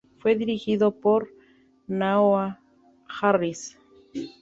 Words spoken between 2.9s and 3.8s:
Harris.